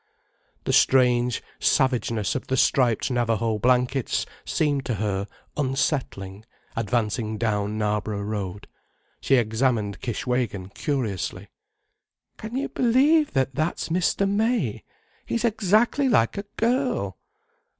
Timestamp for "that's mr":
13.53-14.27